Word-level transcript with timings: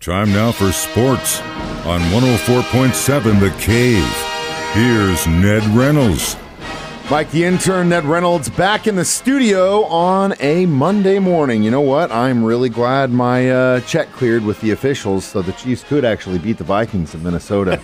Time 0.00 0.30
now 0.30 0.52
for 0.52 0.70
sports 0.70 1.40
on 1.84 2.00
104.7 2.12 3.40
The 3.40 3.50
Cave. 3.58 4.06
Here's 4.72 5.26
Ned 5.26 5.64
Reynolds. 5.76 6.36
Mike, 7.10 7.28
the 7.32 7.44
intern, 7.44 7.88
Ned 7.88 8.04
Reynolds, 8.04 8.48
back 8.48 8.86
in 8.86 8.94
the 8.94 9.04
studio 9.04 9.82
on 9.86 10.34
a 10.38 10.66
Monday 10.66 11.18
morning. 11.18 11.64
You 11.64 11.72
know 11.72 11.80
what? 11.80 12.12
I'm 12.12 12.44
really 12.44 12.68
glad 12.68 13.10
my 13.10 13.50
uh, 13.50 13.80
check 13.80 14.08
cleared 14.12 14.44
with 14.44 14.60
the 14.60 14.70
officials 14.70 15.24
so 15.24 15.42
the 15.42 15.52
Chiefs 15.52 15.82
could 15.82 16.04
actually 16.04 16.38
beat 16.38 16.58
the 16.58 16.64
Vikings 16.64 17.12
of 17.14 17.24
Minnesota. 17.24 17.80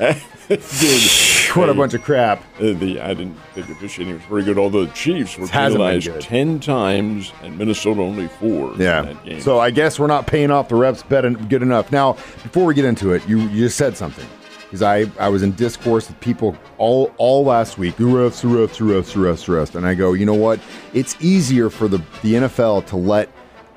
Dude, 0.48 0.60
what 1.56 1.68
a 1.68 1.74
bunch 1.74 1.94
of 1.94 2.02
crap. 2.02 2.40
uh, 2.58 2.72
the 2.72 3.00
I 3.00 3.14
didn't 3.14 3.36
think 3.54 3.68
officiating 3.68 4.14
was 4.14 4.22
very 4.24 4.44
good. 4.44 4.58
Although 4.58 4.84
the 4.86 4.92
Chiefs 4.92 5.36
were 5.38 5.46
penalized 5.48 6.08
ten 6.20 6.60
times 6.60 7.32
and 7.42 7.58
Minnesota 7.58 8.00
only 8.02 8.28
four. 8.28 8.72
in 8.74 8.80
Yeah. 8.80 9.02
that 9.02 9.24
game. 9.24 9.40
So 9.40 9.58
I 9.58 9.70
guess 9.70 9.98
we're 9.98 10.06
not 10.06 10.26
paying 10.26 10.50
off 10.50 10.68
the 10.68 10.76
reps 10.76 11.02
good 11.02 11.62
enough. 11.62 11.90
Now, 11.90 12.12
before 12.42 12.64
we 12.64 12.74
get 12.74 12.84
into 12.84 13.12
it, 13.12 13.26
you, 13.28 13.40
you 13.40 13.64
just 13.64 13.76
said 13.76 13.96
something. 13.96 14.26
Because 14.62 14.82
I, 14.82 15.06
I 15.20 15.28
was 15.28 15.42
in 15.44 15.52
discourse 15.52 16.08
with 16.08 16.18
people 16.20 16.56
all 16.78 17.12
all 17.18 17.44
last 17.44 17.78
week. 17.78 17.96
The 17.96 18.02
refs, 18.04 18.40
the 18.42 18.48
refs, 18.48 18.78
the 18.78 18.84
refs, 18.84 19.12
the 19.12 19.20
refs, 19.20 19.46
the 19.46 19.52
refs. 19.52 19.74
And 19.76 19.86
I 19.86 19.94
go, 19.94 20.12
you 20.12 20.26
know 20.26 20.34
what? 20.34 20.58
It's 20.92 21.16
easier 21.20 21.70
for 21.70 21.86
the, 21.86 21.98
the 22.22 22.34
NFL 22.34 22.86
to 22.86 22.96
let 22.96 23.30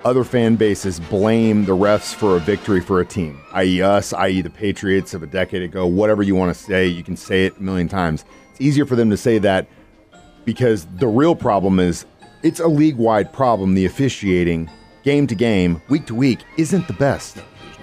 other 0.05 0.23
fan 0.23 0.55
bases 0.55 0.99
blame 0.99 1.65
the 1.65 1.75
refs 1.75 2.13
for 2.13 2.37
a 2.37 2.39
victory 2.39 2.79
for 2.79 2.99
a 3.01 3.05
team, 3.05 3.39
i.e., 3.53 3.81
us, 3.81 4.13
i.e., 4.13 4.41
the 4.41 4.49
Patriots 4.49 5.13
of 5.13 5.23
a 5.23 5.27
decade 5.27 5.61
ago, 5.61 5.85
whatever 5.85 6.23
you 6.23 6.35
want 6.35 6.55
to 6.55 6.59
say. 6.63 6.87
You 6.87 7.03
can 7.03 7.17
say 7.17 7.45
it 7.45 7.57
a 7.57 7.61
million 7.61 7.87
times. 7.87 8.23
It's 8.51 8.61
easier 8.61 8.85
for 8.85 8.95
them 8.95 9.09
to 9.09 9.17
say 9.17 9.37
that 9.39 9.67
because 10.45 10.85
the 10.97 11.07
real 11.07 11.35
problem 11.35 11.79
is 11.79 12.05
it's 12.43 12.59
a 12.59 12.67
league 12.67 12.95
wide 12.95 13.33
problem. 13.33 13.73
The 13.73 13.85
officiating, 13.85 14.69
game 15.03 15.27
to 15.27 15.35
game, 15.35 15.81
week 15.89 16.05
to 16.07 16.15
week, 16.15 16.39
isn't 16.57 16.87
the 16.87 16.93
best. 16.93 17.37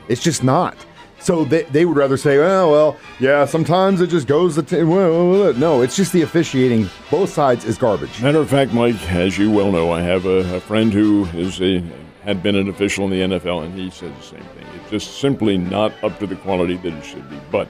It's 0.09 0.23
just 0.23 0.43
not. 0.43 0.77
So 1.19 1.45
they, 1.45 1.63
they 1.65 1.85
would 1.85 1.97
rather 1.97 2.17
say, 2.17 2.39
oh, 2.39 2.71
well, 2.71 2.97
yeah, 3.19 3.47
sometimes 3.47 4.01
it 4.01 4.09
just 4.09 4.29
goes 4.29 4.55
the 4.55 4.63
t- 4.63 4.85
well, 4.85 5.11
well, 5.11 5.41
well." 5.41 5.55
No, 5.55 5.83
it's 5.83 5.97
just 5.97 6.13
the 6.13 6.23
officiating. 6.23 6.89
Both 7.11 7.31
sides 7.31 7.65
is 7.65 7.79
garbage. 7.79 8.23
Matter 8.23 8.39
of 8.39 8.49
fact, 8.49 8.73
Mike, 8.73 9.01
as 9.11 9.37
you 9.37 9.51
well 9.51 9.73
know, 9.73 9.91
I 9.91 10.03
have 10.03 10.25
a, 10.25 10.57
a 10.57 10.61
friend 10.61 10.93
who 10.93 11.25
is 11.35 11.61
a 11.61 11.83
had 12.27 12.43
been 12.43 12.57
an 12.57 12.69
official 12.69 13.05
in 13.05 13.11
the 13.11 13.39
NFL, 13.39 13.65
and 13.65 13.75
he 13.75 13.89
said 13.89 14.15
the 14.19 14.23
same 14.23 14.41
thing. 14.41 14.67
It's 14.75 14.91
just 14.91 15.21
simply 15.21 15.57
not 15.57 15.93
up 16.03 16.19
to 16.19 16.27
the 16.27 16.37
quality 16.37 16.77
that 16.77 16.93
it 16.93 17.05
should 17.05 17.29
be. 17.31 17.39
But 17.53 17.69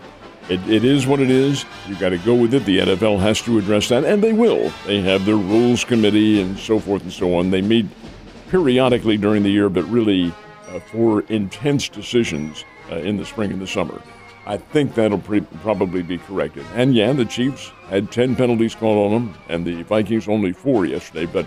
it, 0.48 0.60
it 0.68 0.84
is 0.84 1.06
what 1.06 1.20
it 1.20 1.30
is. 1.30 1.64
You've 1.86 2.00
got 2.00 2.08
to 2.10 2.18
go 2.18 2.34
with 2.34 2.54
it. 2.54 2.64
The 2.64 2.78
NFL 2.78 3.20
has 3.20 3.42
to 3.42 3.58
address 3.58 3.90
that, 3.90 4.04
and 4.04 4.22
they 4.24 4.32
will. 4.32 4.72
They 4.86 5.02
have 5.02 5.26
their 5.26 5.36
rules 5.36 5.84
committee 5.84 6.40
and 6.40 6.58
so 6.58 6.80
forth 6.80 7.02
and 7.02 7.12
so 7.12 7.36
on. 7.36 7.50
They 7.50 7.60
meet 7.60 7.86
periodically 8.48 9.18
during 9.18 9.42
the 9.42 9.50
year, 9.50 9.68
but 9.68 9.84
really 9.84 10.32
uh, 10.68 10.80
for 10.80 11.20
intense 11.22 11.88
decisions 11.88 12.64
uh, 12.90 12.96
in 12.96 13.18
the 13.18 13.26
spring 13.26 13.52
and 13.52 13.60
the 13.60 13.66
summer. 13.66 14.00
I 14.46 14.56
think 14.56 14.94
that'll 14.94 15.18
pre- 15.18 15.40
probably 15.40 16.02
be 16.02 16.18
corrected. 16.18 16.64
And 16.74 16.94
yeah, 16.94 17.12
the 17.12 17.24
Chiefs 17.24 17.72
had 17.88 18.12
10 18.12 18.36
penalties 18.36 18.74
called 18.76 19.12
on 19.12 19.26
them, 19.26 19.38
and 19.48 19.66
the 19.66 19.82
Vikings 19.82 20.28
only 20.28 20.52
four 20.52 20.86
yesterday, 20.86 21.26
but 21.26 21.46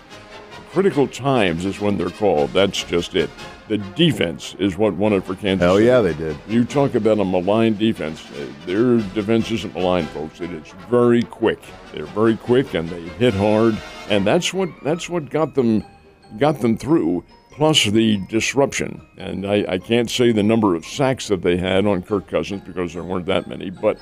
critical 0.70 1.08
times 1.08 1.66
is 1.66 1.80
when 1.80 1.98
they're 1.98 2.09
called. 2.09 2.52
That's 2.52 2.84
just 2.84 3.16
it. 3.16 3.30
The 3.67 3.78
defense 3.78 4.56
is 4.59 4.78
what 4.78 4.94
won 4.95 5.14
it 5.14 5.23
for 5.23 5.36
Kansas 5.36 5.64
Hell 5.64 5.76
City. 5.76 5.86
yeah, 5.88 6.02
they 6.02 6.14
did. 6.14 6.38
You 6.48 6.66
talk 6.66 6.95
about 6.95 7.20
a 7.20 7.26
maligned 7.26 7.78
defense. 7.78 8.26
uh, 8.31 8.48
Their 8.66 8.98
defense 9.14 9.52
isn't 9.52 9.76
maligned, 9.76 10.09
folks. 10.09 10.42
It 10.42 10.52
is 10.52 10.67
very 10.89 11.22
quick. 11.23 11.59
They're 11.94 12.06
very 12.06 12.36
quick 12.38 12.73
and 12.73 12.89
they 12.89 13.02
hit 13.02 13.34
hard, 13.36 13.78
and 14.09 14.26
that's 14.26 14.53
what 14.53 14.70
that's 14.84 15.08
what 15.09 15.30
got 15.30 15.53
them 15.56 15.84
got 16.38 16.61
them 16.61 16.78
through. 16.78 17.23
Plus 17.52 17.83
the 17.86 18.17
disruption, 18.30 19.02
and 19.17 19.45
I, 19.45 19.66
I 19.67 19.78
can't 19.80 20.09
say 20.09 20.31
the 20.31 20.42
number 20.44 20.76
of 20.76 20.86
sacks 20.86 21.28
that 21.28 21.42
they 21.42 21.58
had 21.58 21.86
on 21.86 22.02
Kirk 22.04 22.28
Cousins 22.30 22.61
because 22.66 22.94
there 22.94 23.04
weren't 23.04 23.26
that 23.26 23.48
many, 23.48 23.70
but 23.70 24.00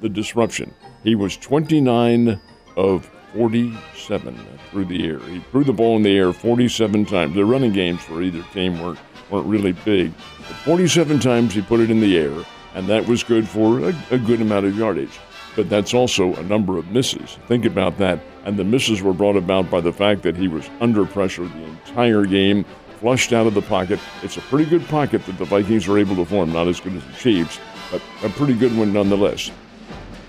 the 0.00 0.08
disruption. 0.10 0.74
He 1.02 1.14
was 1.14 1.38
29 1.38 2.38
of 2.76 3.10
47 3.34 4.38
through 4.70 4.84
the 4.86 5.06
air. 5.06 5.18
He 5.20 5.40
threw 5.50 5.64
the 5.64 5.72
ball 5.72 5.96
in 5.96 6.02
the 6.02 6.16
air 6.16 6.32
47 6.32 7.06
times. 7.06 7.34
The 7.34 7.44
running 7.44 7.72
games 7.72 8.00
for 8.02 8.22
either 8.22 8.42
team 8.52 8.80
weren't 8.80 8.98
weren't 9.30 9.46
really 9.46 9.72
big, 9.72 10.12
but 10.38 10.56
47 10.64 11.20
times 11.20 11.54
he 11.54 11.62
put 11.62 11.78
it 11.78 11.90
in 11.90 12.00
the 12.00 12.18
air, 12.18 12.34
and 12.74 12.88
that 12.88 13.06
was 13.06 13.22
good 13.22 13.48
for 13.48 13.78
a, 13.78 13.94
a 14.10 14.18
good 14.18 14.40
amount 14.40 14.66
of 14.66 14.76
yardage. 14.76 15.20
But 15.54 15.68
that's 15.68 15.94
also 15.94 16.34
a 16.34 16.42
number 16.44 16.78
of 16.78 16.90
misses. 16.90 17.38
Think 17.46 17.64
about 17.64 17.98
that. 17.98 18.20
And 18.44 18.56
the 18.56 18.64
misses 18.64 19.02
were 19.02 19.12
brought 19.12 19.36
about 19.36 19.70
by 19.70 19.80
the 19.80 19.92
fact 19.92 20.22
that 20.22 20.36
he 20.36 20.48
was 20.48 20.68
under 20.80 21.04
pressure 21.04 21.44
the 21.44 21.64
entire 21.64 22.24
game, 22.24 22.64
flushed 23.00 23.32
out 23.32 23.46
of 23.46 23.54
the 23.54 23.62
pocket. 23.62 23.98
It's 24.22 24.36
a 24.36 24.42
pretty 24.42 24.68
good 24.68 24.86
pocket 24.88 25.24
that 25.26 25.38
the 25.38 25.44
Vikings 25.44 25.88
are 25.88 25.98
able 25.98 26.16
to 26.16 26.24
form. 26.24 26.52
Not 26.52 26.68
as 26.68 26.80
good 26.80 26.94
as 26.94 27.04
the 27.04 27.12
Chiefs, 27.14 27.58
but 27.90 28.00
a 28.22 28.28
pretty 28.30 28.54
good 28.54 28.76
one 28.76 28.92
nonetheless. 28.92 29.50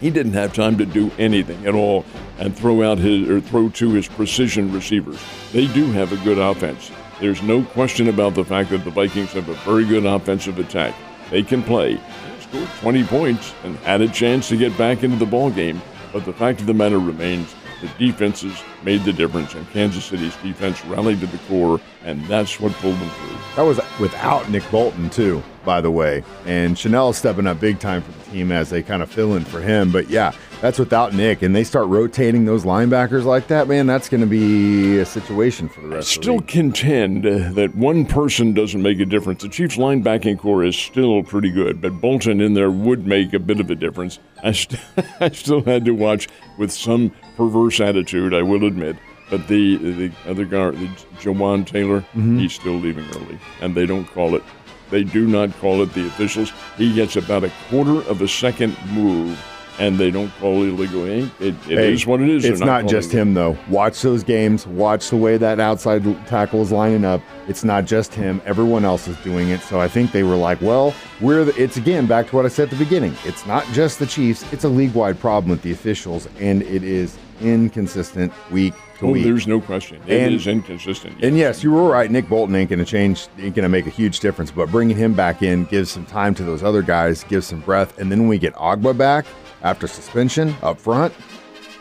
He 0.02 0.10
didn't 0.10 0.34
have 0.34 0.52
time 0.52 0.80
to 0.80 0.86
do 0.86 1.12
anything 1.20 1.68
at 1.68 1.76
all 1.76 2.04
and 2.40 2.58
throw 2.58 2.82
out 2.82 2.98
his 2.98 3.30
or 3.30 3.40
throw 3.40 3.70
to 3.70 3.92
his 3.92 4.08
precision 4.08 4.74
receivers. 4.74 5.22
They 5.54 5.68
do 5.68 5.86
have 5.92 6.12
a 6.12 6.18
good 6.26 6.40
offense. 6.40 6.92
There's 7.20 7.44
no 7.44 7.64
question 7.64 8.10
about 8.10 8.34
the 8.34 8.44
fact 8.44 8.72
that 8.72 8.84
the 8.84 8.90
Vikings 8.90 9.34
have 9.34 9.48
a 9.48 9.54
very 9.54 9.86
good 9.86 10.08
offensive 10.08 10.58
attack. 10.58 10.96
They 11.30 11.44
can 11.44 11.62
play. 11.62 11.96
They 11.96 12.40
scored 12.42 12.68
20 12.80 13.04
points 13.04 13.54
and 13.64 13.78
had 13.78 14.02
a 14.02 14.08
chance 14.08 14.50
to 14.50 14.58
get 14.58 14.76
back 14.76 15.04
into 15.04 15.18
the 15.18 15.28
ball 15.28 15.52
game. 15.52 15.80
But 16.12 16.26
the 16.26 16.34
fact 16.34 16.62
of 16.62 16.66
the 16.66 16.74
matter 16.74 16.98
remains, 16.98 17.54
the 17.82 17.88
defenses 17.98 18.64
made 18.84 19.04
the 19.04 19.12
difference, 19.14 19.54
and 19.54 19.70
Kansas 19.72 20.06
City's 20.06 20.36
defense 20.38 20.84
rallied 20.86 21.20
to 21.20 21.28
the 21.28 21.38
core, 21.50 21.82
and 22.06 22.24
that's 22.26 22.60
what 22.60 22.72
pulled 22.74 22.96
them 22.96 23.10
through. 23.10 23.38
That 23.56 23.64
was 23.64 23.80
without 24.00 24.50
Nick 24.50 24.70
Bolton, 24.72 25.10
too, 25.10 25.44
by 25.66 25.82
the 25.82 25.92
way. 25.92 26.24
And 26.46 26.76
Chenal's 26.76 27.18
stepping 27.18 27.48
up 27.48 27.60
big 27.60 27.80
time 27.80 28.02
for 28.02 28.12
the 28.12 28.32
team 28.32 28.52
as 28.52 28.70
they 28.70 28.82
kind 28.82 29.04
of 29.04 29.12
fill 29.12 29.36
in 29.36 29.44
for 29.44 29.62
him. 29.62 29.92
But 29.92 30.10
yeah, 30.10 30.32
that's 30.62 30.80
without 30.80 31.14
Nick. 31.14 31.42
And 31.42 31.56
they 31.56 31.64
start 31.64 31.88
rotating 31.88 32.46
those 32.46 32.64
linebackers 32.64 33.24
like 33.26 33.48
that, 33.48 33.68
man, 33.68 33.88
that's 33.88 34.08
going 34.10 34.22
to 34.22 34.28
be 34.28 35.00
a 35.00 35.06
situation 35.06 35.68
for 35.68 35.82
the 35.82 35.88
I 35.88 35.96
rest 35.96 36.12
of 36.12 36.18
the 36.18 36.24
still 36.24 36.36
league. 36.38 36.48
contend 36.48 37.26
uh, 37.26 37.52
that 37.54 37.76
one 37.76 38.06
person 38.06 38.54
doesn't 38.54 38.82
make 38.82 39.00
a 39.00 39.06
difference. 39.06 39.42
The 39.42 39.50
Chiefs' 39.50 39.78
linebacking 39.78 40.40
core 40.40 40.64
is 40.64 40.76
still 40.78 41.24
pretty 41.24 41.52
good, 41.52 41.82
but 41.82 42.00
Bolton 42.00 42.40
in 42.42 42.54
there 42.54 42.72
would 42.72 43.06
make 43.08 43.34
a 43.34 43.40
bit 43.40 43.60
of 43.60 43.70
a 43.70 43.76
difference. 43.76 44.20
I, 44.44 44.52
st- 44.52 44.80
I 45.20 45.30
still 45.32 45.62
had 45.64 45.84
to 45.86 45.92
watch 45.92 46.28
with 46.58 46.72
some 46.72 47.12
perverse 47.36 47.80
attitude, 47.82 48.34
I 48.34 48.42
will 48.44 48.64
admit. 48.66 48.96
But 49.30 49.48
the 49.48 49.78
the 49.78 50.12
other 50.28 50.44
guy, 50.44 50.72
the 50.72 50.88
Jawaan 51.22 51.66
Taylor, 51.66 52.02
Mm-hmm. 52.02 52.40
he's 52.40 52.54
still 52.54 52.74
leaving 52.74 53.06
early, 53.16 53.40
and 53.62 53.74
they 53.74 53.86
don't 53.86 54.04
call 54.06 54.36
it. 54.36 54.44
They 54.90 55.06
do 55.06 55.26
not 55.26 55.58
call 55.60 55.82
it 55.84 55.94
the 55.94 56.06
officials. 56.08 56.52
He 56.78 56.94
gets 56.94 57.16
about 57.16 57.46
a 57.46 57.52
quarter 57.70 58.02
of 58.10 58.22
a 58.22 58.28
second 58.28 58.76
move, 58.92 59.40
and 59.82 59.98
they 59.98 60.12
don't 60.12 60.30
call 60.40 60.62
illegal 60.64 61.06
ink. 61.06 61.32
It, 61.40 61.56
it 61.68 61.78
Hey, 61.78 61.94
is 61.94 62.06
what 62.06 62.22
it 62.22 62.30
is. 62.30 62.46
It's 62.46 62.60
They're 62.60 62.68
not 62.68 62.88
just 62.88 63.12
him, 63.12 63.34
though. 63.34 63.58
Watch 63.68 64.02
those 64.02 64.24
games. 64.24 64.68
Watch 64.68 65.10
the 65.10 65.18
way 65.18 65.38
that 65.38 65.60
outside 65.60 66.04
tackle 66.28 66.62
is 66.62 66.72
lining 66.72 67.04
up. 67.04 67.22
It's 67.48 67.64
not 67.64 67.86
just 67.86 68.14
him. 68.14 68.42
Everyone 68.46 68.86
else 68.86 69.08
is 69.08 69.18
doing 69.18 69.50
it. 69.50 69.62
So 69.62 69.82
I 69.82 69.88
think 69.88 70.12
they 70.12 70.24
were 70.24 70.36
like, 70.36 70.62
well, 70.62 70.94
we're. 71.20 71.46
The, 71.46 71.62
it's 71.62 71.78
again 71.78 72.06
back 72.06 72.28
to 72.30 72.36
what 72.36 72.46
I 72.46 72.50
said 72.50 72.66
at 72.66 72.70
the 72.70 72.76
beginning. 72.84 73.16
It's 73.26 73.46
not 73.48 73.66
just 73.74 73.98
the 73.98 74.06
Chiefs. 74.06 74.46
It's 74.54 74.64
a 74.64 74.70
league-wide 74.70 75.20
problem 75.20 75.50
with 75.50 75.64
the 75.64 75.72
officials, 75.72 76.28
and 76.40 76.62
it 76.62 76.84
is 76.84 77.18
inconsistent 77.42 78.32
week 78.52 78.74
to 79.00 79.08
Oh, 79.08 79.12
week. 79.12 79.24
there's 79.24 79.48
no 79.48 79.60
question. 79.60 80.00
It 80.08 80.32
is 80.32 80.46
And- 80.48 80.58
inconsistent. 80.58 81.24
And 81.24 81.36
yes, 81.36 81.64
you 81.64 81.72
were 81.72 81.90
right. 81.90 82.10
Nick 82.12 82.30
Bolton 82.30 82.56
ain't 82.56 82.70
going 82.70 82.80
to 82.80 82.86
change, 82.86 83.28
ain't 83.40 83.56
going 83.56 83.64
to 83.64 83.70
make 83.70 83.88
a 83.88 83.90
huge 83.90 84.20
difference. 84.20 84.52
But 84.52 84.70
bringing 84.70 84.96
him 84.96 85.14
back 85.14 85.42
in 85.42 85.66
gives 85.66 85.90
some 85.90 86.06
time 86.06 86.36
to 86.36 86.44
those 86.44 86.62
other 86.62 86.82
guys, 86.84 87.24
gives 87.24 87.48
some 87.48 87.62
breath. 87.62 87.98
And 88.00 88.12
then 88.12 88.20
when 88.20 88.28
we 88.28 88.38
get 88.38 88.54
Agba 88.54 88.96
back 88.98 89.26
after 89.64 89.88
suspension 89.88 90.56
up 90.62 90.80
front 90.80 91.14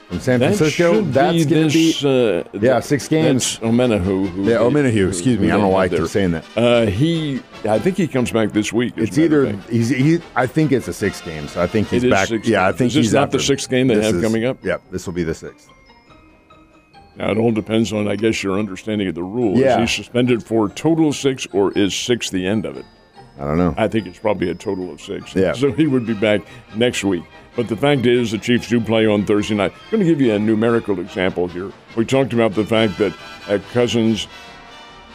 from 0.09 0.19
San 0.21 0.41
Francisco, 0.41 1.03
that's 1.03 1.45
going 1.47 1.69
to 1.69 1.73
be. 1.73 2.49
uh, 2.57 2.59
Yeah, 2.61 2.81
six 2.81 3.07
games. 3.09 3.59
Omenihu. 3.61 4.29
Who 4.29 4.43
Yeah, 4.45 4.57
Omenihu, 4.57 5.09
excuse 5.09 5.39
me. 5.39 5.47
I 5.47 5.51
don't 5.53 5.61
know 5.63 5.69
why 5.69 5.85
I 5.85 5.89
keep 5.89 6.07
saying 6.07 6.33
that. 6.33 6.45
Uh, 6.57 6.87
he, 6.87 7.41
I 7.65 7.79
think 7.79 7.97
he 7.97 8.09
comes 8.09 8.33
back 8.33 8.51
this 8.53 8.73
week. 8.73 8.95
It's 8.97 9.17
a 9.17 9.21
matter 9.21 9.45
of 9.45 9.49
either 9.51 9.73
he's 9.73 9.89
he. 9.89 10.19
I 10.35 10.47
think 10.47 10.73
it's 10.73 10.89
a 10.89 10.93
six 10.93 11.21
game, 11.21 11.47
so 11.49 11.63
I 11.63 11.67
think 11.69 11.89
he's 11.89 12.05
back. 12.05 12.29
yeah, 12.45 12.67
I 12.67 12.73
think 12.73 12.89
Is 12.89 12.95
this 12.95 13.05
he's 13.07 13.15
not 13.15 13.25
after- 13.25 13.39
the 13.39 13.45
sixth 13.45 13.71
game 13.71 13.87
they 13.87 13.95
this 13.95 14.07
have 14.07 14.17
is- 14.17 14.23
coming 14.23 14.45
up? 14.45 14.63
Yep, 14.65 14.83
this 14.91 15.07
will 15.07 15.15
be 15.15 15.23
the 15.23 15.35
sixth. 15.35 15.69
Now 17.17 17.31
it 17.31 17.39
all 17.39 17.53
depends 17.53 17.93
on, 17.93 18.09
I 18.09 18.17
guess, 18.17 18.43
your 18.43 18.59
understanding 18.59 19.07
of 19.09 19.15
the 19.15 19.23
rule. 19.23 19.57
Yeah. 19.59 19.81
Is 19.83 19.91
he 19.91 20.03
suspended 20.03 20.43
for 20.43 20.67
a 20.67 20.71
total 20.71 21.09
of 21.09 21.17
six, 21.17 21.47
or 21.53 21.71
is 21.77 21.95
six 21.95 22.31
the 22.31 22.47
end 22.47 22.65
of 22.65 22.77
it? 22.77 22.85
I 23.39 23.45
don't 23.45 23.59
know. 23.59 23.75
I 23.77 23.89
think 23.89 24.07
it's 24.07 24.19
probably 24.19 24.51
a 24.51 24.55
total 24.55 24.91
of 24.91 25.01
six. 25.01 25.35
Yeah. 25.35 25.53
So 25.53 25.71
he 25.73 25.87
would 25.87 26.07
be 26.07 26.15
back 26.15 26.41
next 26.77 27.05
week. 27.05 27.23
But 27.61 27.69
the 27.69 27.77
fact 27.77 28.07
is, 28.07 28.31
the 28.31 28.39
Chiefs 28.39 28.71
do 28.71 28.81
play 28.81 29.07
on 29.07 29.27
Thursday 29.27 29.55
night. 29.55 29.75
I'm 29.75 29.91
going 29.91 30.03
to 30.03 30.07
give 30.07 30.19
you 30.19 30.33
a 30.33 30.39
numerical 30.39 30.99
example 30.99 31.47
here. 31.47 31.71
We 31.95 32.07
talked 32.07 32.33
about 32.33 32.55
the 32.55 32.65
fact 32.65 32.97
that 32.97 33.15
uh, 33.49 33.59
Cousins 33.75 34.29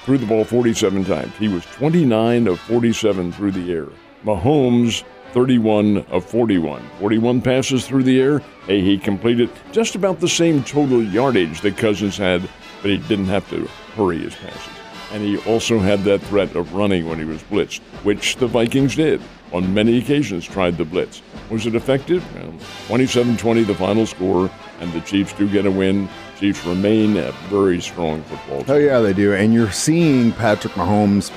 threw 0.03 0.19
the 0.19 0.27
ball 0.27 0.44
47 0.44 1.06
times. 1.06 1.36
He 1.38 1.47
was 1.47 1.65
29 1.65 2.45
of 2.45 2.59
47 2.59 3.31
through 3.31 3.53
the 3.53 3.74
air. 3.74 3.88
Mahomes, 4.24 5.03
31 5.33 6.06
of 6.12 6.24
41. 6.24 6.88
41 7.00 7.42
passes 7.42 7.88
through 7.88 8.03
the 8.03 8.21
air. 8.21 8.44
Hey, 8.68 8.80
he 8.80 9.00
completed 9.00 9.50
just 9.71 9.95
about 9.95 10.19
the 10.19 10.30
same 10.30 10.63
total 10.63 11.03
yardage 11.03 11.62
that 11.62 11.77
Cousins 11.77 12.15
had, 12.15 12.47
but 12.83 12.92
he 12.92 12.97
didn't 12.97 13.25
have 13.25 13.50
to 13.50 13.65
hurry 13.95 14.19
his 14.19 14.36
passes. 14.36 14.69
and 15.12 15.24
he 15.24 15.38
also 15.50 15.80
had 15.80 16.03
that 16.03 16.21
threat 16.21 16.56
of 16.56 16.75
running 16.75 17.09
when 17.09 17.18
he 17.18 17.25
was 17.25 17.42
blitzed, 17.44 17.80
which 18.03 18.36
the 18.36 18.45
Vikings 18.45 18.95
did 18.95 19.19
on 19.56 19.74
many 19.74 19.98
occasions. 19.98 20.46
Tried 20.46 20.78
the 20.78 20.86
blitz. 20.86 21.22
Was 21.50 21.66
it 21.66 21.75
effective? 21.75 22.24
Well, 22.36 23.00
27-20 23.00 23.66
the 23.66 23.75
final 23.75 24.06
score, 24.06 24.50
and 24.80 24.92
the 24.94 25.02
Chiefs 25.02 25.34
do 25.34 25.50
get 25.50 25.66
a 25.66 25.72
win. 25.72 26.10
Chiefs 26.40 26.66
remain 26.66 27.16
a 27.18 27.31
very 27.50 27.80
strong 27.81 28.22
football 28.24 28.60
team. 28.60 28.66
Oh 28.69 28.78
yeah, 28.78 29.00
they 29.00 29.13
do. 29.13 29.34
And 29.34 29.54
you're 29.54 29.72
seeing 29.72 30.34
Patrick 30.34 30.74
Mahomes 30.74 31.31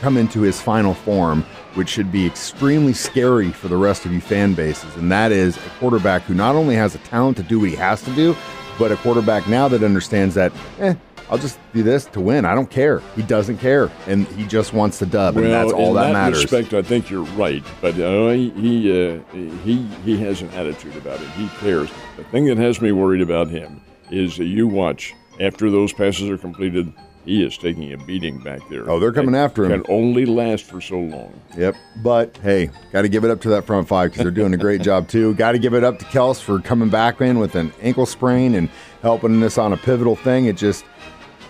come 0.00 0.16
into 0.16 0.40
his 0.40 0.60
final 0.60 0.94
form, 0.94 1.42
which 1.74 1.88
should 1.88 2.10
be 2.10 2.26
extremely 2.26 2.92
scary 2.94 3.50
for 3.50 3.68
the 3.68 3.76
rest 3.76 4.06
of 4.06 4.12
you 4.12 4.20
fan 4.20 4.54
bases. 4.54 4.96
And 4.96 5.12
that 5.12 5.30
is 5.32 5.56
a 5.56 5.70
quarterback 5.78 6.22
who 6.22 6.34
not 6.34 6.54
only 6.54 6.74
has 6.76 6.92
the 6.92 6.98
talent 7.00 7.36
to 7.38 7.42
do 7.42 7.60
what 7.60 7.68
he 7.68 7.76
has 7.76 8.02
to 8.02 8.14
do, 8.14 8.36
but 8.78 8.90
a 8.90 8.96
quarterback 8.96 9.46
now 9.48 9.68
that 9.68 9.82
understands 9.82 10.34
that, 10.34 10.52
eh, 10.80 10.94
I'll 11.30 11.38
just 11.38 11.58
do 11.72 11.82
this 11.82 12.04
to 12.06 12.20
win. 12.20 12.44
I 12.44 12.54
don't 12.54 12.70
care. 12.70 13.00
He 13.16 13.22
doesn't 13.22 13.58
care, 13.58 13.90
and 14.06 14.26
he 14.28 14.46
just 14.46 14.72
wants 14.72 14.98
the 14.98 15.06
dub, 15.06 15.34
well, 15.34 15.44
and 15.44 15.52
that's 15.52 15.72
all 15.72 15.88
in 15.88 15.94
that, 15.94 16.02
that 16.08 16.12
matters. 16.12 16.42
respect, 16.42 16.74
I 16.74 16.82
think 16.82 17.10
you're 17.10 17.22
right. 17.22 17.64
But 17.80 17.98
uh, 17.98 18.30
he 18.30 18.50
he, 18.50 19.14
uh, 19.16 19.20
he 19.32 19.82
he 20.04 20.16
has 20.18 20.42
an 20.42 20.50
attitude 20.50 20.96
about 20.96 21.20
it. 21.20 21.28
He 21.30 21.48
cares. 21.60 21.90
The 22.16 22.24
thing 22.24 22.44
that 22.46 22.58
has 22.58 22.80
me 22.80 22.92
worried 22.92 23.22
about 23.22 23.48
him 23.48 23.80
is 24.10 24.36
that 24.36 24.44
you 24.44 24.68
watch 24.68 25.14
after 25.40 25.70
those 25.70 25.92
passes 25.92 26.28
are 26.28 26.38
completed. 26.38 26.92
He 27.24 27.42
is 27.42 27.56
taking 27.56 27.90
a 27.94 27.96
beating 27.96 28.38
back 28.40 28.60
there. 28.68 28.90
Oh, 28.90 29.00
they're 29.00 29.10
coming 29.10 29.32
That 29.32 29.44
after 29.44 29.64
him. 29.64 29.82
Can 29.82 29.90
only 29.90 30.26
last 30.26 30.64
for 30.66 30.82
so 30.82 30.98
long. 30.98 31.32
Yep. 31.56 31.74
But 32.02 32.36
hey, 32.42 32.68
got 32.92 33.00
to 33.00 33.08
give 33.08 33.24
it 33.24 33.30
up 33.30 33.40
to 33.40 33.48
that 33.48 33.64
front 33.64 33.88
five 33.88 34.10
because 34.10 34.24
they're 34.24 34.30
doing 34.30 34.52
a 34.52 34.58
great 34.58 34.82
job 34.82 35.08
too. 35.08 35.32
Got 35.32 35.52
to 35.52 35.58
give 35.58 35.72
it 35.72 35.84
up 35.84 35.98
to 36.00 36.04
Kels 36.04 36.38
for 36.38 36.60
coming 36.60 36.90
back 36.90 37.22
in 37.22 37.38
with 37.38 37.54
an 37.54 37.72
ankle 37.80 38.04
sprain 38.04 38.54
and 38.56 38.68
helping 39.00 39.42
us 39.42 39.56
on 39.56 39.72
a 39.72 39.76
pivotal 39.78 40.16
thing. 40.16 40.44
It 40.44 40.58
just, 40.58 40.84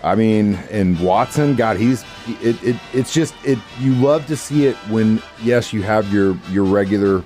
I 0.05 0.15
mean, 0.15 0.57
and 0.71 1.01
Watson, 1.01 1.57
God, 1.57 1.79
he's 1.79 2.05
it. 2.43 2.63
it 2.63 2.77
it's 2.93 3.13
just 3.13 3.35
it. 3.43 3.59
You 3.81 3.95
love 3.95 4.27
to 4.27 4.37
see 4.37 4.67
it 4.67 4.77
when 4.91 5.23
yes, 5.43 5.73
you 5.73 5.83
have 5.83 6.13
your 6.13 6.37
your 6.51 6.65
regular, 6.65 7.25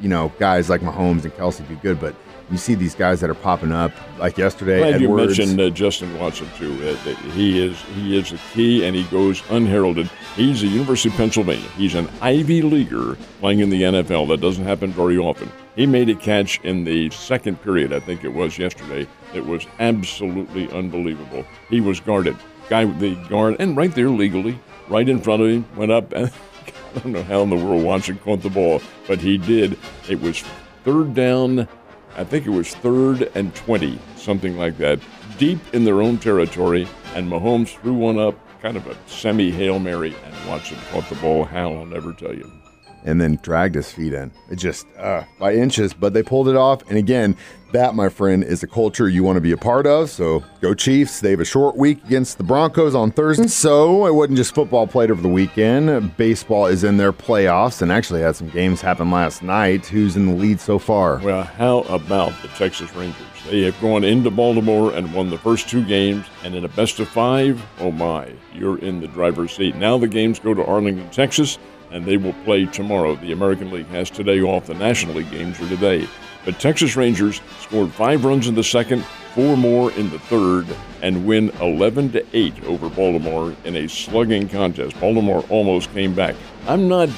you 0.00 0.08
know, 0.08 0.32
guys 0.38 0.70
like 0.70 0.80
Mahomes 0.80 1.24
and 1.24 1.32
Kelce 1.32 1.66
do 1.66 1.74
good, 1.76 2.00
but 2.00 2.14
you 2.50 2.56
see 2.56 2.74
these 2.74 2.94
guys 2.94 3.20
that 3.20 3.30
are 3.30 3.34
popping 3.34 3.72
up 3.72 3.92
like 4.18 4.38
yesterday. 4.38 4.78
Glad 4.78 5.00
you 5.00 5.14
mentioned 5.14 5.60
uh, 5.60 5.70
Justin 5.70 6.16
Watson 6.18 6.48
too. 6.56 6.72
Uh, 6.88 6.94
he 7.32 7.64
is 7.64 7.80
he 7.94 8.16
is 8.16 8.32
a 8.32 8.38
key, 8.52 8.84
and 8.84 8.94
he 8.94 9.04
goes 9.04 9.42
unheralded. 9.50 10.08
He's 10.36 10.62
a 10.62 10.66
University 10.66 11.08
of 11.08 11.16
Pennsylvania. 11.16 11.68
He's 11.76 11.94
an 11.96 12.08
Ivy 12.20 12.62
leaguer 12.62 13.16
playing 13.40 13.60
in 13.60 13.70
the 13.70 13.82
NFL. 13.82 14.28
That 14.28 14.40
doesn't 14.40 14.64
happen 14.64 14.92
very 14.92 15.18
often. 15.18 15.50
He 15.80 15.86
made 15.86 16.10
a 16.10 16.14
catch 16.14 16.60
in 16.60 16.84
the 16.84 17.08
second 17.08 17.62
period, 17.62 17.90
I 17.94 18.00
think 18.00 18.22
it 18.22 18.34
was 18.34 18.58
yesterday. 18.58 19.08
It 19.32 19.46
was 19.46 19.66
absolutely 19.78 20.70
unbelievable. 20.72 21.46
He 21.70 21.80
was 21.80 22.00
guarded, 22.00 22.36
guy 22.68 22.84
the 22.84 23.14
guard, 23.30 23.56
and 23.58 23.74
right 23.74 23.94
there 23.94 24.10
legally, 24.10 24.58
right 24.90 25.08
in 25.08 25.22
front 25.22 25.40
of 25.40 25.48
him, 25.48 25.64
went 25.76 25.90
up 25.90 26.12
and. 26.12 26.30
I 26.94 26.98
don't 26.98 27.12
know 27.12 27.22
how 27.22 27.40
in 27.40 27.48
the 27.48 27.56
world 27.56 27.82
Watson 27.82 28.18
caught 28.18 28.42
the 28.42 28.50
ball, 28.50 28.82
but 29.08 29.20
he 29.20 29.38
did. 29.38 29.78
It 30.06 30.20
was 30.20 30.42
third 30.84 31.14
down 31.14 31.66
I 32.14 32.24
think 32.24 32.44
it 32.44 32.50
was 32.50 32.74
third 32.74 33.30
and 33.34 33.54
20, 33.54 33.98
something 34.16 34.58
like 34.58 34.76
that, 34.76 35.00
deep 35.38 35.60
in 35.72 35.84
their 35.84 36.02
own 36.02 36.18
territory, 36.18 36.86
and 37.14 37.26
Mahomes 37.26 37.74
threw 37.80 37.94
one 37.94 38.18
up, 38.18 38.34
kind 38.60 38.76
of 38.76 38.86
a 38.86 38.94
semi 39.06 39.50
Hail 39.50 39.78
Mary, 39.78 40.14
and 40.26 40.50
Watson 40.50 40.76
caught 40.92 41.08
the 41.08 41.14
ball. 41.14 41.46
How, 41.46 41.72
I'll 41.72 41.86
never 41.86 42.12
tell 42.12 42.34
you. 42.34 42.59
And 43.04 43.20
then 43.20 43.38
dragged 43.42 43.74
his 43.74 43.90
feet 43.90 44.12
in. 44.12 44.30
It 44.50 44.56
just 44.56 44.86
uh, 44.98 45.24
by 45.38 45.54
inches, 45.54 45.94
but 45.94 46.14
they 46.14 46.22
pulled 46.22 46.48
it 46.48 46.56
off. 46.56 46.88
And 46.88 46.98
again, 46.98 47.36
that, 47.72 47.94
my 47.94 48.08
friend, 48.08 48.42
is 48.42 48.62
a 48.62 48.66
culture 48.66 49.08
you 49.08 49.22
want 49.22 49.36
to 49.36 49.40
be 49.40 49.52
a 49.52 49.56
part 49.56 49.86
of. 49.86 50.10
So 50.10 50.42
go 50.60 50.74
Chiefs. 50.74 51.20
They 51.20 51.30
have 51.30 51.40
a 51.40 51.44
short 51.44 51.76
week 51.76 52.04
against 52.04 52.38
the 52.38 52.44
Broncos 52.44 52.94
on 52.94 53.12
Thursday. 53.12 53.46
So 53.46 54.06
it 54.06 54.14
wasn't 54.14 54.38
just 54.38 54.54
football 54.54 54.86
played 54.86 55.10
over 55.10 55.22
the 55.22 55.28
weekend. 55.28 56.16
Baseball 56.16 56.66
is 56.66 56.82
in 56.82 56.96
their 56.96 57.12
playoffs 57.12 57.80
and 57.80 57.92
actually 57.92 58.22
had 58.22 58.34
some 58.34 58.48
games 58.48 58.80
happen 58.80 59.10
last 59.10 59.42
night. 59.42 59.86
Who's 59.86 60.16
in 60.16 60.26
the 60.26 60.34
lead 60.34 60.60
so 60.60 60.78
far? 60.78 61.18
Well, 61.18 61.44
how 61.44 61.80
about 61.82 62.32
the 62.42 62.48
Texas 62.48 62.92
Rangers? 62.94 63.16
They 63.48 63.62
have 63.62 63.80
gone 63.80 64.04
into 64.04 64.30
Baltimore 64.30 64.92
and 64.92 65.14
won 65.14 65.30
the 65.30 65.38
first 65.38 65.68
two 65.68 65.82
games, 65.84 66.26
and 66.44 66.54
in 66.54 66.64
a 66.64 66.68
best 66.68 67.00
of 67.00 67.08
five, 67.08 67.64
oh 67.78 67.90
my, 67.90 68.30
you're 68.52 68.78
in 68.78 69.00
the 69.00 69.08
driver's 69.08 69.52
seat. 69.52 69.76
Now 69.76 69.96
the 69.96 70.06
games 70.06 70.38
go 70.38 70.52
to 70.52 70.64
Arlington, 70.64 71.08
Texas, 71.10 71.58
and 71.90 72.04
they 72.04 72.16
will 72.16 72.32
play 72.44 72.66
tomorrow. 72.66 73.16
The 73.16 73.32
American 73.32 73.70
League 73.70 73.88
has 73.88 74.10
today 74.10 74.40
off. 74.40 74.66
The 74.66 74.74
National 74.74 75.16
League 75.16 75.30
games 75.30 75.60
are 75.60 75.68
today. 75.68 76.08
But 76.44 76.58
Texas 76.58 76.96
Rangers 76.96 77.40
scored 77.60 77.90
five 77.92 78.24
runs 78.24 78.48
in 78.48 78.54
the 78.54 78.64
second, 78.64 79.04
four 79.34 79.56
more 79.56 79.92
in 79.92 80.10
the 80.10 80.18
third, 80.18 80.66
and 81.02 81.26
win 81.26 81.50
11 81.60 82.12
to 82.12 82.24
8 82.32 82.64
over 82.64 82.88
Baltimore 82.88 83.54
in 83.64 83.76
a 83.76 83.88
slugging 83.88 84.48
contest. 84.48 84.98
Baltimore 85.00 85.44
almost 85.50 85.92
came 85.92 86.14
back. 86.14 86.34
I'm 86.66 86.88
not 86.88 87.10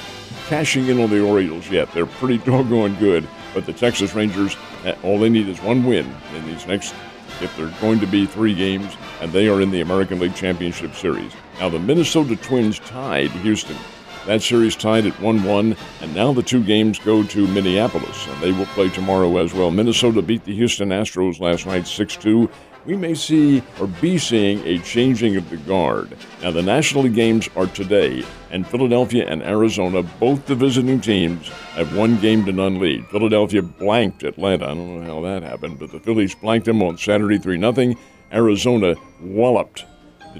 cashing 0.47 0.87
in 0.87 0.99
on 1.01 1.09
the 1.09 1.23
Orioles 1.23 1.69
yet. 1.69 1.91
They're 1.93 2.05
pretty 2.05 2.37
doggone 2.45 2.95
good, 2.95 3.27
but 3.53 3.65
the 3.65 3.73
Texas 3.73 4.13
Rangers, 4.13 4.57
eh, 4.83 4.95
all 5.03 5.17
they 5.19 5.29
need 5.29 5.47
is 5.47 5.61
one 5.61 5.85
win 5.85 6.13
in 6.35 6.45
these 6.45 6.67
next, 6.67 6.93
if 7.41 7.55
they're 7.55 7.73
going 7.79 7.99
to 8.01 8.07
be 8.07 8.25
three 8.25 8.53
games, 8.53 8.95
and 9.21 9.31
they 9.31 9.47
are 9.47 9.61
in 9.61 9.71
the 9.71 9.81
American 9.81 10.19
League 10.19 10.35
Championship 10.35 10.93
Series. 10.95 11.31
Now, 11.59 11.69
the 11.69 11.79
Minnesota 11.79 12.35
Twins 12.35 12.79
tied 12.79 13.31
Houston. 13.31 13.77
That 14.25 14.41
series 14.41 14.77
tied 14.77 15.05
at 15.05 15.19
1 15.19 15.43
1, 15.43 15.75
and 15.99 16.15
now 16.15 16.31
the 16.31 16.41
two 16.41 16.63
games 16.63 16.97
go 16.97 17.23
to 17.23 17.47
Minneapolis, 17.47 18.25
and 18.27 18.41
they 18.41 18.53
will 18.53 18.65
play 18.67 18.87
tomorrow 18.87 19.35
as 19.37 19.53
well. 19.53 19.69
Minnesota 19.69 20.21
beat 20.21 20.45
the 20.45 20.55
Houston 20.55 20.89
Astros 20.89 21.41
last 21.41 21.65
night 21.65 21.85
6 21.85 22.15
2. 22.15 22.49
We 22.85 22.95
may 22.95 23.15
see 23.15 23.61
or 23.81 23.87
be 23.87 24.17
seeing 24.17 24.65
a 24.65 24.77
changing 24.79 25.35
of 25.35 25.49
the 25.49 25.57
guard. 25.57 26.17
Now, 26.41 26.51
the 26.51 26.61
National 26.61 27.03
League 27.03 27.15
games 27.15 27.49
are 27.57 27.67
today, 27.67 28.23
and 28.49 28.65
Philadelphia 28.65 29.25
and 29.27 29.43
Arizona, 29.43 30.03
both 30.03 30.45
the 30.45 30.55
visiting 30.55 31.01
teams, 31.01 31.49
have 31.75 31.93
one 31.93 32.17
game 32.21 32.45
to 32.45 32.53
none 32.53 32.79
lead. 32.79 33.05
Philadelphia 33.07 33.61
blanked 33.61 34.23
Atlanta. 34.23 34.65
I 34.65 34.73
don't 34.73 35.05
know 35.05 35.15
how 35.15 35.21
that 35.21 35.43
happened, 35.43 35.79
but 35.79 35.91
the 35.91 35.99
Phillies 35.99 36.33
blanked 36.33 36.65
them 36.65 36.81
on 36.81 36.97
Saturday 36.97 37.39
3 37.39 37.59
0. 37.59 37.95
Arizona 38.31 38.95
walloped 39.21 39.83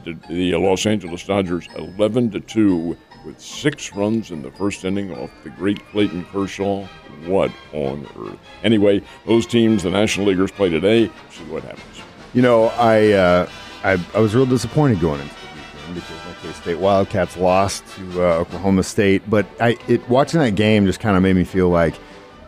the, 0.06 0.54
Los 0.56 0.86
Angeles 0.86 1.26
Dodgers 1.26 1.68
11 1.76 2.32
to 2.32 2.40
2 2.40 2.98
with 3.26 3.40
six 3.40 3.94
runs 3.94 4.32
in 4.32 4.42
the 4.42 4.52
first 4.52 4.84
inning 4.86 5.16
off 5.16 5.32
the 5.44 5.50
great 5.52 5.86
Clayton 5.88 6.26
Kershaw. 6.26 6.86
What 7.26 7.52
on 7.72 8.08
earth? 8.20 8.38
Anyway, 8.64 9.02
those 9.26 9.46
teams, 9.46 9.84
the 9.84 9.90
National 9.90 10.28
Leaguers, 10.28 10.52
play 10.52 10.70
today. 10.70 11.08
See 11.32 11.44
what 11.46 11.64
happens. 11.64 12.02
You 12.34 12.42
know, 12.42 12.66
I 12.78 13.12
uh, 13.12 13.50
I, 13.84 14.00
I 14.14 14.20
was 14.20 14.36
real 14.36 14.46
disappointed 14.46 15.00
going 15.00 15.22
into 15.22 15.34
the 15.34 15.56
weekend 15.56 15.96
because 15.96 16.24
K 16.42 16.52
State 16.54 16.80
Wildcats 16.80 17.38
lost 17.38 17.84
to 17.96 18.24
uh, 18.24 18.36
Oklahoma 18.36 18.84
State. 18.84 19.30
But 19.30 19.46
I 19.62 19.78
it 19.88 20.08
watching 20.10 20.40
that 20.40 20.56
game 20.56 20.86
just 20.86 21.00
kind 21.00 21.16
of 21.16 21.24
made 21.24 21.36
me 21.36 21.44
feel 21.44 21.70
like 21.70 21.96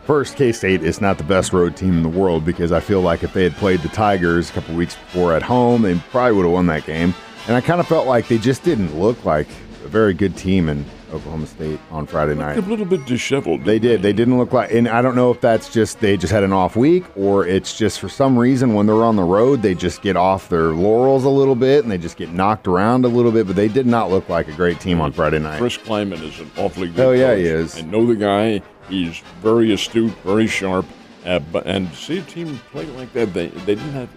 first 0.04 0.36
K 0.36 0.52
State 0.52 0.82
is 0.82 1.00
not 1.00 1.18
the 1.18 1.24
best 1.24 1.52
road 1.52 1.76
team 1.76 1.96
in 1.96 2.02
the 2.02 2.08
world 2.08 2.44
because 2.44 2.72
I 2.72 2.80
feel 2.80 3.00
like 3.00 3.22
if 3.22 3.32
they 3.32 3.44
had 3.44 3.54
played 3.54 3.80
the 3.80 3.88
Tigers 3.88 4.50
a 4.50 4.52
couple 4.52 4.74
weeks 4.74 4.96
before 4.96 5.34
at 5.34 5.42
home, 5.42 5.82
they 5.82 5.94
probably 6.10 6.36
would 6.36 6.44
have 6.44 6.52
won 6.52 6.66
that 6.66 6.84
game. 6.84 7.14
And 7.46 7.54
I 7.54 7.60
kind 7.60 7.80
of 7.80 7.86
felt 7.86 8.06
like 8.06 8.28
they 8.28 8.38
just 8.38 8.64
didn't 8.64 8.98
look 8.98 9.24
like 9.24 9.46
a 9.86 9.88
very 9.88 10.12
good 10.12 10.36
team 10.36 10.68
in 10.68 10.84
Oklahoma 11.12 11.46
State 11.46 11.78
on 11.92 12.06
Friday 12.06 12.34
night. 12.34 12.58
A 12.58 12.60
little 12.62 12.84
bit 12.84 13.06
disheveled. 13.06 13.64
They 13.64 13.78
did. 13.78 14.02
They 14.02 14.12
didn't 14.12 14.36
look 14.36 14.52
like, 14.52 14.72
and 14.72 14.88
I 14.88 15.00
don't 15.00 15.14
know 15.14 15.30
if 15.30 15.40
that's 15.40 15.72
just 15.72 16.00
they 16.00 16.16
just 16.16 16.32
had 16.32 16.42
an 16.42 16.52
off 16.52 16.74
week 16.74 17.04
or 17.16 17.46
it's 17.46 17.78
just 17.78 18.00
for 18.00 18.08
some 18.08 18.36
reason 18.36 18.74
when 18.74 18.86
they're 18.86 19.04
on 19.04 19.16
the 19.16 19.22
road 19.22 19.62
they 19.62 19.74
just 19.74 20.02
get 20.02 20.16
off 20.16 20.48
their 20.48 20.68
laurels 20.70 21.24
a 21.24 21.28
little 21.28 21.54
bit 21.54 21.84
and 21.84 21.90
they 21.90 21.98
just 21.98 22.16
get 22.16 22.30
knocked 22.30 22.66
around 22.66 23.04
a 23.04 23.08
little 23.08 23.30
bit. 23.32 23.46
But 23.46 23.56
they 23.56 23.68
did 23.68 23.86
not 23.86 24.10
look 24.10 24.28
like 24.28 24.48
a 24.48 24.52
great 24.52 24.80
team 24.80 25.00
on 25.00 25.12
Friday 25.12 25.38
night. 25.38 25.58
Chris 25.58 25.78
Klieman 25.78 26.20
is 26.22 26.40
an 26.40 26.50
awfully 26.58 26.88
good. 26.88 27.06
Oh, 27.06 27.12
yeah, 27.12 27.28
coach. 27.28 27.38
he 27.38 27.46
is. 27.46 27.78
I 27.78 27.82
know 27.82 28.04
the 28.04 28.16
guy. 28.16 28.62
He's 28.88 29.20
very 29.40 29.72
astute, 29.72 30.12
very 30.24 30.48
sharp. 30.48 30.84
Uh, 31.24 31.38
but 31.38 31.66
and 31.66 31.92
see 31.92 32.18
a 32.18 32.22
team 32.22 32.60
play 32.70 32.86
like 32.86 33.12
that, 33.12 33.32
they 33.32 33.48
they 33.48 33.74
didn't 33.74 33.92
have 33.92 34.08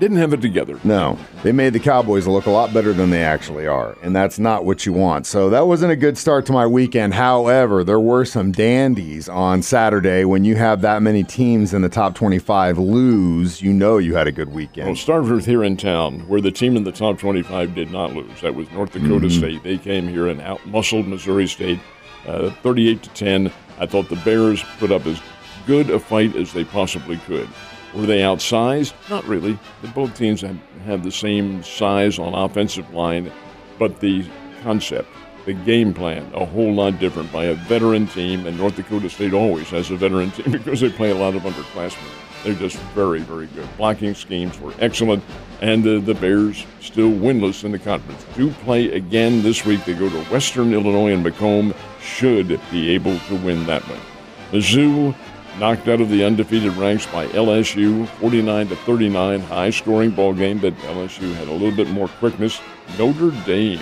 didn't 0.00 0.16
have 0.16 0.32
it 0.32 0.40
together. 0.40 0.80
No, 0.82 1.18
they 1.42 1.52
made 1.52 1.74
the 1.74 1.78
Cowboys 1.78 2.26
look 2.26 2.46
a 2.46 2.50
lot 2.50 2.72
better 2.72 2.92
than 2.92 3.10
they 3.10 3.22
actually 3.22 3.66
are, 3.66 3.96
and 4.02 4.16
that's 4.16 4.38
not 4.38 4.64
what 4.64 4.86
you 4.86 4.92
want. 4.94 5.26
So 5.26 5.50
that 5.50 5.66
wasn't 5.66 5.92
a 5.92 5.96
good 5.96 6.16
start 6.18 6.46
to 6.46 6.52
my 6.52 6.66
weekend. 6.66 7.14
However, 7.14 7.84
there 7.84 8.00
were 8.00 8.24
some 8.24 8.50
dandies 8.50 9.28
on 9.28 9.62
Saturday. 9.62 10.24
When 10.24 10.44
you 10.44 10.56
have 10.56 10.80
that 10.80 11.02
many 11.02 11.22
teams 11.22 11.74
in 11.74 11.82
the 11.82 11.88
top 11.90 12.14
25 12.14 12.78
lose, 12.78 13.60
you 13.60 13.72
know 13.72 13.98
you 13.98 14.14
had 14.14 14.26
a 14.26 14.32
good 14.32 14.48
weekend. 14.52 14.86
Well, 14.86 14.96
start 14.96 15.24
with 15.24 15.44
here 15.44 15.62
in 15.62 15.76
town, 15.76 16.20
where 16.28 16.40
the 16.40 16.50
team 16.50 16.76
in 16.76 16.84
the 16.84 16.92
top 16.92 17.18
25 17.18 17.74
did 17.74 17.90
not 17.92 18.14
lose. 18.14 18.40
That 18.40 18.54
was 18.54 18.70
North 18.72 18.92
Dakota 18.92 19.26
Mm-hmm. 19.26 19.38
State. 19.38 19.62
They 19.62 19.76
came 19.76 20.08
here 20.08 20.26
and 20.28 20.40
outmuscled 20.40 21.06
Missouri 21.06 21.46
State, 21.46 21.78
uh, 22.26 22.50
38 22.62 23.02
to 23.02 23.10
10. 23.10 23.52
I 23.78 23.86
thought 23.86 24.08
the 24.08 24.16
Bears 24.16 24.62
put 24.78 24.90
up 24.90 25.06
as 25.06 25.20
good 25.66 25.90
a 25.90 26.00
fight 26.00 26.34
as 26.36 26.54
they 26.54 26.64
possibly 26.64 27.18
could. 27.18 27.48
Were 27.94 28.06
they 28.06 28.20
outsized? 28.20 28.92
Not 29.08 29.24
really. 29.24 29.58
Both 29.94 30.16
teams 30.16 30.42
have, 30.42 30.58
have 30.84 31.02
the 31.02 31.10
same 31.10 31.62
size 31.64 32.18
on 32.18 32.34
offensive 32.34 32.92
line, 32.94 33.32
but 33.78 34.00
the 34.00 34.24
concept, 34.62 35.08
the 35.44 35.54
game 35.54 35.92
plan, 35.92 36.30
a 36.34 36.44
whole 36.44 36.72
lot 36.72 37.00
different 37.00 37.32
by 37.32 37.44
a 37.46 37.54
veteran 37.54 38.06
team. 38.06 38.46
And 38.46 38.56
North 38.56 38.76
Dakota 38.76 39.10
State 39.10 39.32
always 39.32 39.68
has 39.70 39.90
a 39.90 39.96
veteran 39.96 40.30
team 40.32 40.52
because 40.52 40.80
they 40.80 40.90
play 40.90 41.10
a 41.10 41.16
lot 41.16 41.34
of 41.34 41.42
underclassmen. 41.42 42.08
They're 42.44 42.54
just 42.54 42.78
very, 42.94 43.20
very 43.20 43.48
good. 43.48 43.68
Blocking 43.76 44.14
schemes 44.14 44.58
were 44.60 44.72
excellent, 44.78 45.22
and 45.60 45.84
the 45.84 46.14
Bears 46.14 46.64
still 46.80 47.10
winless 47.10 47.64
in 47.64 47.72
the 47.72 47.78
conference. 47.78 48.24
Do 48.34 48.50
play 48.50 48.90
again 48.92 49.42
this 49.42 49.66
week. 49.66 49.84
They 49.84 49.92
go 49.92 50.08
to 50.08 50.24
Western 50.24 50.72
Illinois 50.72 51.12
and 51.12 51.22
Macomb. 51.22 51.74
Should 52.00 52.58
be 52.70 52.90
able 52.90 53.18
to 53.18 53.36
win 53.36 53.66
that 53.66 53.82
one. 53.88 54.00
Mizzou 54.52 55.14
knocked 55.58 55.88
out 55.88 56.00
of 56.00 56.08
the 56.10 56.24
undefeated 56.24 56.72
ranks 56.76 57.06
by 57.06 57.26
LSU, 57.28 58.06
49 58.20 58.68
to 58.68 58.76
39, 58.76 59.40
high 59.40 59.70
scoring 59.70 60.10
ball 60.10 60.32
game, 60.34 60.58
but 60.58 60.74
LSU 60.78 61.34
had 61.34 61.48
a 61.48 61.52
little 61.52 61.72
bit 61.74 61.88
more 61.90 62.08
quickness. 62.08 62.60
Notre 62.98 63.30
Dame 63.44 63.80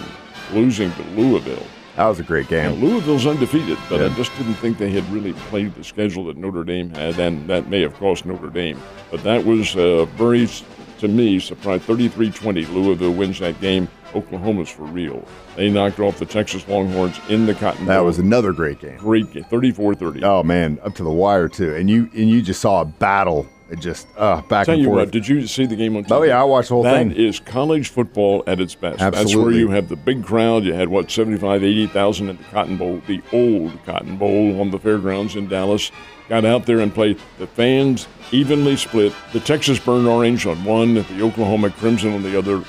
losing 0.53 0.93
to 0.93 1.03
Louisville. 1.11 1.63
That 1.97 2.07
was 2.07 2.21
a 2.21 2.23
great 2.23 2.47
game. 2.49 2.73
Louisville's 2.75 3.27
undefeated, 3.27 3.77
but 3.89 4.01
I 4.01 4.09
just 4.15 4.31
didn't 4.39 4.55
think 4.55 4.79
they 4.79 4.91
had 4.91 5.09
really 5.11 5.33
played 5.33 5.75
the 5.75 5.83
schedule 5.83 6.25
that 6.27 6.37
Notre 6.37 6.63
Dame 6.63 6.91
had, 6.91 7.19
and 7.19 7.49
that 7.49 7.69
may 7.69 7.81
have 7.81 7.95
cost 7.95 8.25
Notre 8.25 8.51
Dame. 8.51 8.81
But 9.11 9.25
that 9.25 9.45
was 9.45 9.75
uh, 9.77 10.05
very, 10.17 10.45
s- 10.45 10.63
to 10.99 11.09
me, 11.09 11.39
surprised. 11.39 11.85
33 11.85 12.31
20, 12.31 12.67
Louisville 12.67 13.13
wins 13.13 13.39
that 13.41 13.61
game. 13.61 13.89
Oklahoma's 14.15 14.71
for 14.71 14.85
real. 14.85 15.27
They 15.57 15.69
knocked 15.69 16.01
off 16.01 16.19
the 16.19 16.27
Texas 16.27 16.67
Longhorns 16.67 17.21
in 17.29 17.47
the 17.47 17.55
Cotton 17.55 17.81
Bowl. 17.85 17.95
That 17.95 18.05
was 18.05 18.19
another 18.19 18.53
great 18.53 18.81
game. 18.81 18.97
great 18.97 19.31
game, 19.31 19.45
34 19.45 19.95
30. 19.95 20.25
Oh 20.25 20.43
man, 20.43 20.79
up 20.83 20.95
to 20.95 21.03
the 21.03 21.11
wire 21.11 21.49
too. 21.49 21.75
And 21.75 21.91
you 21.91 22.09
and 22.15 22.29
you 22.31 22.43
just 22.43 22.61
saw 22.61 22.81
a 22.81 22.85
battle. 22.85 23.47
It 23.71 23.81
just 23.81 24.07
uh 24.17 24.41
back 24.43 24.65
Tell 24.67 24.75
and 24.75 24.83
you 24.83 24.89
forth. 24.89 24.97
what, 24.99 25.11
did 25.11 25.29
you 25.29 25.47
see 25.47 25.67
the 25.67 25.77
game 25.77 25.95
on 25.97 26.05
TV? 26.05 26.11
Oh, 26.13 26.23
yeah, 26.23 26.41
I 26.41 26.45
watched 26.45 26.69
the 26.71 26.75
whole 26.77 26.85
That 26.85 26.97
thing. 26.97 27.13
is 27.13 27.39
college 27.39 27.89
football 27.91 28.43
at 28.47 28.61
its 28.61 28.75
best. 28.75 29.01
Absolutely. 29.01 29.25
That's 29.25 29.37
where 29.37 29.53
you 29.53 29.69
have 29.71 29.89
the 29.91 29.97
big 29.97 30.25
crowd. 30.25 30.65
You 30.65 30.73
had, 30.73 30.89
what, 30.89 31.11
75, 31.11 31.63
80,000 31.63 32.29
at 32.31 32.39
the 32.39 32.45
Cotton 32.45 32.77
Bowl, 32.79 33.03
the 33.07 33.21
old 33.33 33.79
Cotton 33.85 34.17
Bowl 34.17 34.59
on 34.61 34.71
the 34.71 34.79
fairgrounds 34.79 35.37
in 35.37 35.49
Dallas. 35.49 35.91
Got 36.31 36.45
out 36.47 36.65
there 36.67 36.81
and 36.81 36.95
played. 36.95 37.19
The 37.39 37.47
fans 37.47 38.09
evenly 38.33 38.77
split. 38.77 39.13
The 39.33 39.41
Texas 39.41 39.79
Burn 39.79 40.07
Orange 40.07 40.47
on 40.47 40.63
one, 40.65 40.95
the 40.95 41.23
Oklahoma 41.23 41.71
Crimson 41.71 42.15
on 42.15 42.23
the 42.23 42.39
other, 42.39 42.63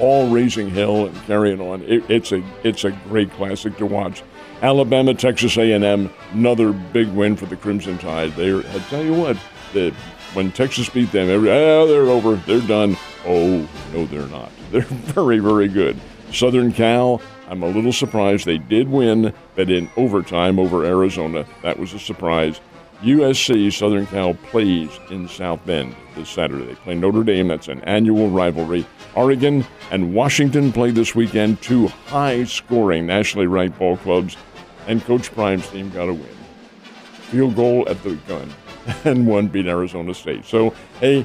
all 0.00 0.28
raising 0.30 0.70
hell 0.70 1.06
and 1.06 1.14
carrying 1.26 1.60
on. 1.60 1.82
It, 1.82 2.08
it's 2.10 2.32
a 2.32 2.42
it's 2.64 2.84
a 2.84 2.90
great 3.08 3.30
classic 3.32 3.76
to 3.78 3.86
watch. 3.86 4.22
Alabama, 4.62 5.14
Texas 5.14 5.56
A&M, 5.56 6.10
another 6.32 6.72
big 6.72 7.08
win 7.08 7.34
for 7.34 7.46
the 7.46 7.56
Crimson 7.56 7.98
Tide. 7.98 8.32
They 8.36 8.56
I 8.56 8.78
tell 8.90 9.04
you 9.04 9.14
what, 9.14 9.36
the, 9.72 9.92
when 10.34 10.52
Texas 10.52 10.88
beat 10.88 11.12
them, 11.12 11.28
every, 11.28 11.50
oh, 11.50 11.86
they're 11.86 12.02
over, 12.02 12.36
they're 12.36 12.66
done. 12.66 12.96
Oh 13.26 13.68
no, 13.92 14.06
they're 14.06 14.26
not. 14.28 14.50
They're 14.70 14.82
very 14.82 15.40
very 15.40 15.66
good. 15.66 15.98
Southern 16.32 16.72
Cal, 16.72 17.20
I'm 17.48 17.64
a 17.64 17.68
little 17.68 17.92
surprised 17.92 18.46
they 18.46 18.58
did 18.58 18.88
win, 18.88 19.34
but 19.56 19.68
in 19.68 19.90
overtime 19.96 20.60
over 20.60 20.84
Arizona, 20.84 21.44
that 21.62 21.76
was 21.76 21.92
a 21.92 21.98
surprise. 21.98 22.60
USC 23.02 23.72
Southern 23.72 24.06
Cal 24.06 24.34
plays 24.34 24.90
in 25.10 25.26
South 25.26 25.64
Bend 25.66 25.96
this 26.14 26.28
Saturday. 26.28 26.66
They 26.66 26.74
play 26.74 26.94
Notre 26.94 27.24
Dame. 27.24 27.48
That's 27.48 27.68
an 27.68 27.80
annual 27.80 28.28
rivalry. 28.28 28.86
Oregon 29.14 29.64
and 29.90 30.14
Washington 30.14 30.70
play 30.70 30.90
this 30.90 31.14
weekend. 31.14 31.62
Two 31.62 31.88
high-scoring, 31.88 33.06
nationally 33.06 33.46
ranked 33.46 33.78
ball 33.78 33.96
clubs, 33.96 34.36
and 34.86 35.02
Coach 35.04 35.32
Prime's 35.32 35.66
team 35.70 35.90
got 35.90 36.10
a 36.10 36.14
win. 36.14 36.39
Field 37.30 37.54
goal 37.56 37.88
at 37.88 38.02
the 38.02 38.14
gun, 38.26 38.52
and 39.04 39.26
one 39.26 39.48
beat 39.48 39.66
Arizona 39.66 40.14
State. 40.14 40.44
So, 40.44 40.74
hey, 41.00 41.24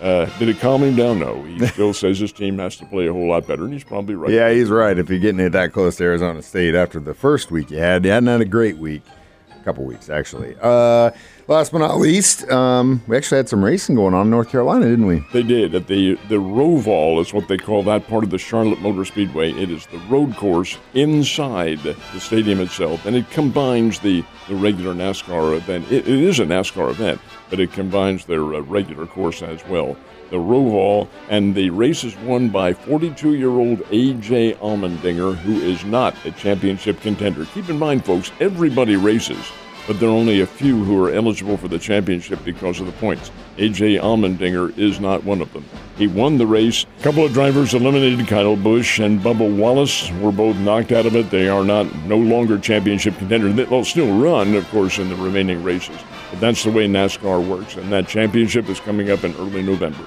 uh, 0.00 0.26
did 0.38 0.48
it 0.48 0.60
calm 0.60 0.82
him 0.82 0.96
down? 0.96 1.18
No. 1.18 1.42
He 1.42 1.66
still 1.66 1.92
says 1.94 2.18
his 2.18 2.32
team 2.32 2.58
has 2.58 2.76
to 2.76 2.86
play 2.86 3.06
a 3.06 3.12
whole 3.12 3.28
lot 3.28 3.46
better, 3.46 3.64
and 3.64 3.72
he's 3.72 3.84
probably 3.84 4.14
right. 4.14 4.30
Yeah, 4.30 4.50
he's 4.50 4.70
right. 4.70 4.98
If 4.98 5.10
you're 5.10 5.18
getting 5.18 5.40
it 5.40 5.50
that 5.50 5.72
close 5.72 5.96
to 5.96 6.04
Arizona 6.04 6.42
State 6.42 6.74
after 6.74 7.00
the 7.00 7.14
first 7.14 7.50
week 7.50 7.70
you 7.70 7.78
had, 7.78 8.04
you 8.04 8.10
hadn't 8.10 8.28
had 8.28 8.40
a 8.40 8.46
great 8.46 8.78
week. 8.78 9.02
A 9.58 9.62
couple 9.62 9.84
weeks, 9.84 10.08
actually. 10.08 10.56
Uh, 10.60 11.10
last 11.50 11.72
but 11.72 11.78
not 11.78 11.98
least, 11.98 12.48
um, 12.48 13.02
we 13.08 13.16
actually 13.16 13.38
had 13.38 13.48
some 13.48 13.62
racing 13.62 13.96
going 13.96 14.14
on 14.14 14.26
in 14.26 14.30
North 14.30 14.48
Carolina, 14.50 14.86
didn't 14.88 15.06
we? 15.06 15.24
They 15.32 15.42
did 15.42 15.74
at 15.74 15.88
the 15.88 16.14
the 16.28 16.36
Roval 16.36 17.20
is 17.20 17.34
what 17.34 17.48
they 17.48 17.58
call 17.58 17.82
that 17.82 18.06
part 18.06 18.22
of 18.22 18.30
the 18.30 18.38
Charlotte 18.38 18.80
Motor 18.80 19.04
Speedway. 19.04 19.52
It 19.52 19.70
is 19.70 19.84
the 19.86 19.98
road 20.08 20.36
course 20.36 20.78
inside 20.94 21.80
the 21.80 21.94
stadium 22.20 22.60
itself, 22.60 23.04
and 23.04 23.16
it 23.16 23.28
combines 23.30 23.98
the, 23.98 24.24
the 24.48 24.54
regular 24.54 24.94
NASCAR 24.94 25.56
event. 25.56 25.90
It, 25.90 26.06
it 26.06 26.20
is 26.20 26.38
a 26.38 26.44
NASCAR 26.44 26.90
event, 26.90 27.20
but 27.50 27.58
it 27.58 27.72
combines 27.72 28.24
their 28.24 28.54
uh, 28.54 28.60
regular 28.60 29.06
course 29.06 29.42
as 29.42 29.64
well. 29.66 29.96
The 30.30 30.36
Roval 30.36 31.08
and 31.28 31.56
the 31.56 31.70
race 31.70 32.04
is 32.04 32.16
won 32.18 32.50
by 32.50 32.72
42-year-old 32.72 33.80
AJ 33.90 34.58
Allmendinger, 34.58 35.34
who 35.34 35.60
is 35.60 35.84
not 35.84 36.14
a 36.24 36.30
championship 36.30 37.00
contender. 37.00 37.44
Keep 37.46 37.68
in 37.68 37.80
mind, 37.80 38.04
folks, 38.04 38.30
everybody 38.38 38.94
races 38.94 39.50
but 39.86 39.98
there 39.98 40.08
are 40.08 40.12
only 40.12 40.40
a 40.40 40.46
few 40.46 40.84
who 40.84 41.02
are 41.02 41.10
eligible 41.10 41.56
for 41.56 41.68
the 41.68 41.78
championship 41.78 42.38
because 42.44 42.80
of 42.80 42.86
the 42.86 42.92
points. 42.92 43.30
AJ 43.56 44.00
Allmendinger 44.00 44.76
is 44.78 45.00
not 45.00 45.24
one 45.24 45.40
of 45.40 45.52
them. 45.52 45.64
He 45.96 46.06
won 46.06 46.38
the 46.38 46.46
race. 46.46 46.86
A 46.98 47.02
couple 47.02 47.24
of 47.24 47.32
drivers 47.32 47.74
eliminated 47.74 48.26
Kyle 48.26 48.56
Busch 48.56 49.00
and 49.00 49.20
Bubba 49.20 49.56
Wallace 49.56 50.10
were 50.12 50.32
both 50.32 50.56
knocked 50.56 50.92
out 50.92 51.06
of 51.06 51.14
it. 51.16 51.30
They 51.30 51.48
are 51.48 51.64
not 51.64 51.92
no 52.04 52.16
longer 52.16 52.58
championship 52.58 53.18
contenders. 53.18 53.54
They'll 53.54 53.84
still 53.84 54.18
run, 54.18 54.54
of 54.54 54.68
course, 54.68 54.98
in 54.98 55.08
the 55.08 55.16
remaining 55.16 55.62
races. 55.62 55.96
But 56.30 56.40
that's 56.40 56.64
the 56.64 56.70
way 56.70 56.86
NASCAR 56.86 57.46
works, 57.46 57.76
and 57.76 57.92
that 57.92 58.08
championship 58.08 58.68
is 58.68 58.80
coming 58.80 59.10
up 59.10 59.24
in 59.24 59.34
early 59.34 59.62
November. 59.62 60.06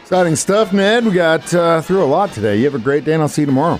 Exciting 0.00 0.36
stuff, 0.36 0.72
Ned. 0.72 1.04
We 1.04 1.12
got 1.12 1.52
uh, 1.52 1.82
through 1.82 2.02
a 2.02 2.06
lot 2.06 2.32
today. 2.32 2.56
You 2.56 2.64
have 2.64 2.74
a 2.74 2.78
great 2.78 3.04
day, 3.04 3.12
and 3.12 3.22
I'll 3.22 3.28
see 3.28 3.42
you 3.42 3.46
tomorrow. 3.46 3.78